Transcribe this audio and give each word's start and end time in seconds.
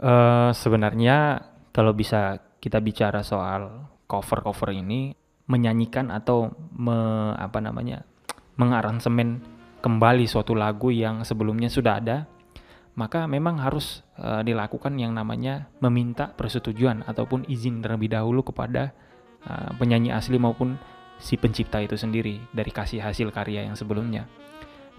Uh, 0.00 0.48
sebenarnya 0.56 1.44
kalau 1.76 1.92
bisa 1.92 2.40
kita 2.56 2.80
bicara 2.80 3.20
soal 3.20 3.84
cover-cover 4.08 4.72
ini 4.72 5.12
menyanyikan 5.44 6.08
atau 6.08 6.48
me, 6.72 6.96
apa 7.36 7.60
namanya 7.60 8.08
mengaransemen 8.56 9.44
kembali 9.84 10.24
suatu 10.24 10.56
lagu 10.56 10.88
yang 10.88 11.20
sebelumnya 11.20 11.68
sudah 11.68 12.00
ada 12.00 12.24
maka 12.98 13.28
memang 13.28 13.60
harus 13.60 14.02
uh, 14.18 14.40
dilakukan 14.40 14.96
yang 14.98 15.14
namanya 15.14 15.70
meminta 15.84 16.32
persetujuan 16.32 17.06
ataupun 17.06 17.46
izin 17.46 17.80
terlebih 17.80 18.10
dahulu 18.12 18.44
kepada 18.44 18.92
uh, 19.46 19.70
penyanyi 19.78 20.10
asli 20.10 20.36
maupun 20.36 20.80
si 21.20 21.36
pencipta 21.36 21.78
itu 21.80 21.94
sendiri 21.94 22.40
dari 22.50 22.72
kasih 22.72 23.04
hasil 23.04 23.30
karya 23.30 23.68
yang 23.68 23.76
sebelumnya. 23.76 24.26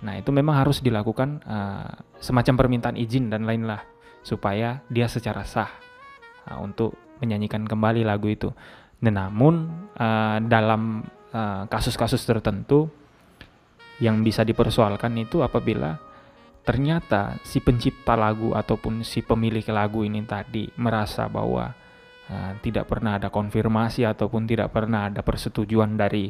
Nah 0.02 0.18
itu 0.18 0.29
memang 0.33 0.61
harus 0.61 0.81
dilakukan 0.81 1.41
uh, 1.45 1.89
semacam 2.18 2.54
permintaan 2.57 2.97
izin 2.97 3.29
dan 3.29 3.45
lain-lah 3.45 3.91
supaya 4.21 4.81
dia 4.88 5.09
secara 5.09 5.45
sah 5.45 5.69
uh, 6.49 6.57
untuk 6.61 6.98
menyanyikan 7.21 7.66
kembali 7.66 8.05
lagu 8.05 8.29
itu. 8.29 8.49
Dan 9.02 9.17
namun 9.17 9.70
uh, 9.98 10.38
dalam 10.45 11.05
kasus-kasus 11.71 12.21
uh, 12.21 12.27
tertentu 12.27 12.91
yang 14.03 14.20
bisa 14.26 14.41
dipersoalkan 14.41 15.13
itu 15.15 15.39
apabila 15.45 15.95
ternyata 16.62 17.41
si 17.41 17.62
pencipta 17.62 18.13
lagu 18.13 18.53
ataupun 18.53 19.02
si 19.02 19.26
pemilik 19.26 19.65
lagu 19.70 20.05
ini 20.05 20.21
tadi 20.26 20.70
merasa 20.77 21.26
bahwa 21.26 21.73
uh, 22.29 22.51
tidak 22.62 22.85
pernah 22.90 23.17
ada 23.17 23.34
konfirmasi 23.34 24.05
ataupun 24.05 24.45
tidak 24.45 24.70
pernah 24.70 25.09
ada 25.09 25.26
persetujuan 25.26 25.98
dari 25.98 26.29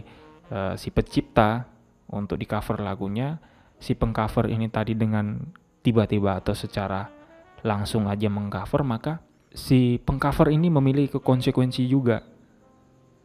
uh, 0.51 0.75
si 0.79 0.91
pencipta 0.91 1.67
untuk 2.11 2.39
di 2.39 2.47
cover 2.47 2.79
lagunya 2.79 3.39
si 3.79 3.95
pengcover 3.95 4.47
ini 4.47 4.71
tadi 4.71 4.95
dengan 4.95 5.35
tiba-tiba 5.83 6.39
atau 6.39 6.55
secara 6.55 7.20
langsung 7.61 8.09
aja 8.09 8.27
mengcover 8.27 8.81
maka 8.81 9.21
si 9.51 9.99
pengcover 10.01 10.49
ini 10.49 10.71
memiliki 10.71 11.19
konsekuensi 11.19 11.85
juga. 11.85 12.23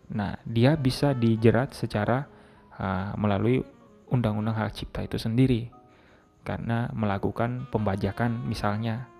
Nah, 0.07 0.39
dia 0.47 0.79
bisa 0.79 1.15
dijerat 1.15 1.75
secara 1.75 2.27
uh, 2.79 3.15
melalui 3.19 3.63
undang-undang 4.11 4.55
hak 4.55 4.75
cipta 4.75 5.03
itu 5.03 5.19
sendiri 5.19 5.67
karena 6.47 6.87
melakukan 6.95 7.67
pembajakan 7.75 8.47
misalnya 8.47 9.11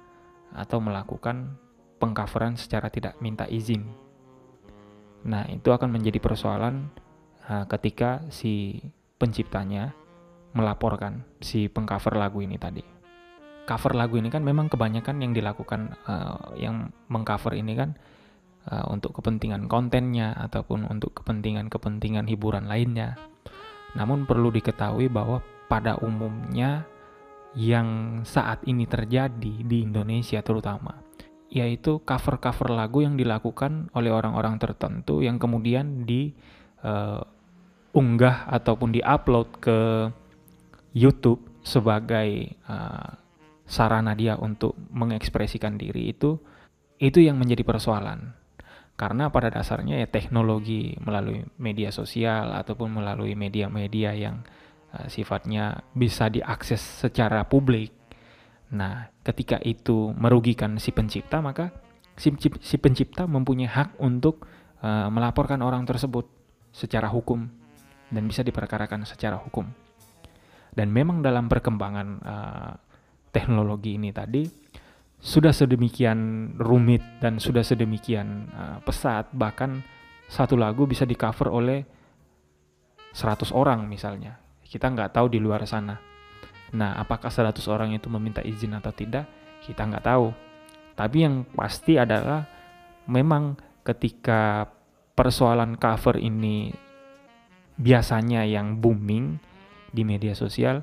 atau 0.55 0.79
melakukan 0.79 1.59
pengcoveran 1.99 2.55
secara 2.55 2.87
tidak 2.87 3.19
minta 3.19 3.51
izin. 3.51 3.83
Nah, 5.27 5.43
itu 5.51 5.75
akan 5.75 5.91
menjadi 5.91 6.23
persoalan 6.23 6.87
uh, 7.51 7.67
ketika 7.67 8.23
si 8.31 8.79
penciptanya 9.19 9.91
melaporkan 10.55 11.27
si 11.43 11.67
pengcover 11.67 12.15
lagu 12.15 12.39
ini 12.41 12.55
tadi. 12.57 12.85
Cover 13.67 13.99
lagu 13.99 14.15
ini 14.17 14.31
kan 14.31 14.47
memang 14.47 14.71
kebanyakan 14.71 15.19
yang 15.21 15.35
dilakukan 15.35 15.99
uh, 16.07 16.55
yang 16.55 16.95
mengcover 17.11 17.59
ini 17.59 17.75
kan 17.75 17.99
uh, 18.71 18.87
untuk 18.95 19.19
kepentingan 19.19 19.67
kontennya 19.67 20.39
ataupun 20.39 20.87
untuk 20.87 21.19
kepentingan-kepentingan 21.19 22.31
hiburan 22.31 22.71
lainnya. 22.71 23.19
Namun 23.99 24.23
perlu 24.23 24.55
diketahui 24.55 25.11
bahwa 25.11 25.43
pada 25.67 25.99
umumnya 25.99 26.87
yang 27.59 28.23
saat 28.23 28.63
ini 28.69 28.87
terjadi 28.87 29.65
di 29.65 29.83
Indonesia 29.83 30.39
terutama 30.45 31.03
yaitu 31.49 32.03
cover-cover 32.05 32.69
lagu 32.75 33.01
yang 33.01 33.17
dilakukan 33.17 33.89
oleh 33.97 34.13
orang-orang 34.13 34.59
tertentu 34.61 35.23
yang 35.25 35.39
kemudian 35.41 36.05
diunggah 36.05 36.37
uh, 38.45 38.55
ataupun 38.61 38.93
diupload 38.93 39.49
ke 39.63 40.11
YouTube 40.93 41.41
sebagai 41.65 42.55
uh, 42.69 43.26
sarana 43.67 44.15
dia 44.15 44.39
untuk 44.39 44.79
mengekspresikan 44.95 45.75
diri 45.75 46.15
itu 46.15 46.39
itu 46.97 47.21
yang 47.21 47.37
menjadi 47.37 47.67
persoalan 47.67 48.33
karena 48.97 49.29
pada 49.29 49.53
dasarnya 49.53 50.01
ya 50.01 50.09
teknologi 50.09 50.97
melalui 51.05 51.45
media 51.61 51.93
sosial 51.93 52.57
ataupun 52.57 52.97
melalui 52.97 53.37
media-media 53.37 54.17
yang 54.17 54.41
uh, 54.97 55.05
sifatnya 55.13 55.85
bisa 55.93 56.33
diakses 56.33 56.81
secara 56.81 57.45
publik. 57.45 57.93
Nah, 58.73 59.13
ketika 59.21 59.61
itu 59.61 60.17
merugikan 60.17 60.81
si 60.81 60.97
pencipta, 60.97 61.45
maka 61.45 61.77
si, 62.17 62.33
si 62.41 62.77
pencipta 62.81 63.29
mempunyai 63.29 63.69
hak 63.69 64.01
untuk 64.01 64.49
uh, 64.81 65.13
melaporkan 65.13 65.61
orang 65.61 65.85
tersebut 65.85 66.25
secara 66.73 67.13
hukum 67.13 67.45
dan 68.09 68.25
bisa 68.25 68.41
diperkarakan 68.41 69.05
secara 69.05 69.37
hukum. 69.37 69.69
Dan 70.73 70.89
memang 70.89 71.21
dalam 71.21 71.53
perkembangan 71.53 72.09
uh, 72.25 72.73
teknologi 73.37 74.01
ini 74.01 74.09
tadi 74.17 74.49
sudah 75.21 75.53
sedemikian 75.53 76.53
rumit 76.57 77.05
dan 77.21 77.37
sudah 77.37 77.61
sedemikian 77.61 78.49
uh, 78.49 78.79
pesat 78.81 79.29
bahkan 79.37 79.85
satu 80.33 80.57
lagu 80.57 80.89
bisa 80.89 81.05
di 81.05 81.13
cover 81.13 81.53
oleh 81.53 81.85
100 83.13 83.53
orang 83.53 83.85
misalnya. 83.85 84.41
Kita 84.65 84.89
nggak 84.89 85.13
tahu 85.13 85.29
di 85.29 85.39
luar 85.41 85.69
sana. 85.69 85.97
Nah, 86.77 86.97
apakah 86.97 87.29
100 87.29 87.61
orang 87.69 87.93
itu 87.93 88.09
meminta 88.09 88.41
izin 88.41 88.77
atau 88.77 88.91
tidak? 88.93 89.29
Kita 89.65 89.85
nggak 89.85 90.05
tahu. 90.05 90.33
Tapi 90.97 91.17
yang 91.25 91.45
pasti 91.53 92.01
adalah 92.01 92.45
memang 93.07 93.57
ketika 93.85 94.67
persoalan 95.17 95.79
cover 95.79 96.19
ini 96.19 96.73
biasanya 97.77 98.43
yang 98.49 98.81
booming 98.81 99.39
di 99.93 100.03
media 100.03 100.35
sosial, 100.35 100.83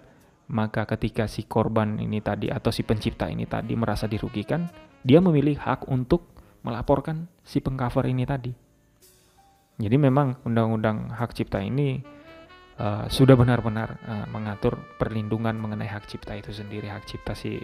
maka 0.52 0.84
ketika 0.84 1.30
si 1.30 1.48
korban 1.48 2.00
ini 2.00 2.20
tadi 2.20 2.52
atau 2.52 2.74
si 2.74 2.84
pencipta 2.84 3.32
ini 3.32 3.48
tadi 3.48 3.78
merasa 3.80 4.10
dirugikan, 4.10 4.68
dia 5.04 5.24
memilih 5.24 5.56
hak 5.60 5.88
untuk 5.88 6.34
melaporkan 6.64 7.28
si 7.44 7.60
pengcover 7.60 8.08
ini 8.08 8.24
tadi. 8.24 8.52
Jadi 9.80 9.96
memang 9.98 10.40
undang-undang 10.48 11.12
hak 11.12 11.34
cipta 11.34 11.60
ini 11.60 12.00
uh, 12.80 13.10
sudah 13.10 13.36
benar-benar 13.36 14.00
uh, 14.06 14.26
mengatur 14.30 14.78
perlindungan 15.02 15.58
mengenai 15.58 15.90
hak 15.90 16.06
cipta 16.08 16.38
itu 16.38 16.54
sendiri, 16.54 16.88
hak 16.88 17.04
cipta 17.10 17.34
si 17.34 17.58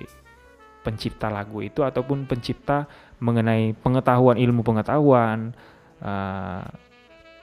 pencipta 0.81 1.27
lagu 1.27 1.59
itu 1.59 1.83
ataupun 1.83 2.25
pencipta 2.25 2.87
mengenai 3.19 3.75
pengetahuan 3.77 4.39
ilmu 4.39 4.63
pengetahuan, 4.63 5.53
uh, 6.01 6.63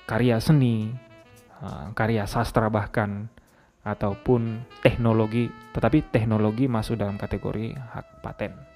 karya 0.09 0.41
seni, 0.43 0.91
uh, 1.63 1.93
karya 1.95 2.27
sastra 2.27 2.67
bahkan 2.67 3.29
ataupun 3.87 4.67
teknologi, 4.83 5.47
tetapi 5.71 6.11
teknologi 6.11 6.67
masuk 6.67 6.99
dalam 6.99 7.15
kategori 7.15 7.79
hak 7.79 8.07
paten. 8.19 8.76